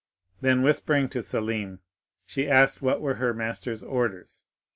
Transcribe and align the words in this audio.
Then, 0.41 0.63
whispering 0.63 1.09
to 1.09 1.21
Selim, 1.21 1.79
she 2.25 2.49
asked 2.49 2.81
what 2.81 3.01
were 3.01 3.13
her 3.21 3.35
master's 3.35 3.83
orders. 3.83 4.47